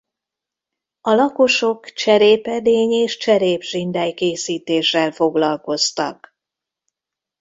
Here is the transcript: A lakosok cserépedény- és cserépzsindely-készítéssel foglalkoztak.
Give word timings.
A 1.01 1.11
lakosok 1.11 1.91
cserépedény- 1.93 2.91
és 2.91 3.17
cserépzsindely-készítéssel 3.17 5.11
foglalkoztak. 5.11 6.35